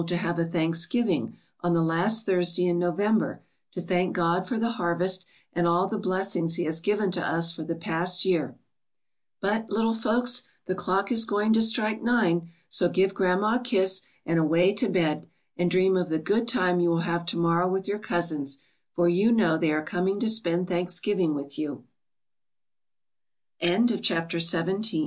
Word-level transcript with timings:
to 0.03 0.17
have 0.17 0.39
a 0.39 0.45
Thanksgiving 0.45 1.37
on 1.61 1.73
the 1.75 1.81
last 1.83 2.25
Thursday 2.25 2.65
in 2.67 2.79
November, 2.79 3.41
to 3.71 3.79
thank 3.81 4.15
God 4.15 4.47
for 4.47 4.57
the 4.57 4.69
harvest, 4.71 5.27
and 5.53 5.67
all 5.67 5.87
the 5.87 5.99
blessings 5.99 6.55
He 6.55 6.63
has 6.63 6.79
given 6.79 7.11
to 7.11 7.21
us 7.21 7.53
for 7.55 7.61
the 7.63 7.75
past 7.75 8.25
year.• 8.25 8.55
^^But, 9.47 9.69
little 9.69 9.93
folks, 9.93 10.41
the 10.65 10.73
clock 10.73 11.11
is 11.11 11.23
going 11.23 11.53
to 11.53 11.61
strike 11.61 12.01
nine, 12.01 12.49
so 12.67 12.89
give 12.89 13.13
grandma 13.13 13.57
a 13.57 13.59
kiss 13.59 14.01
and 14.25 14.39
away 14.39 14.73
to 14.73 14.89
bed, 14.89 15.27
and 15.55 15.69
dream 15.69 15.95
of 15.95 16.09
the 16.09 16.17
good 16.17 16.47
time 16.47 16.79
you 16.79 16.89
will 16.89 17.01
have 17.01 17.23
to 17.27 17.37
morrow 17.37 17.69
with 17.69 17.87
your 17.87 17.99
cousins, 17.99 18.57
for 18.95 19.07
you 19.07 19.31
know 19.31 19.55
they 19.55 19.71
are 19.71 19.83
coming 19.83 20.19
to 20.19 20.25
sp 20.25 20.49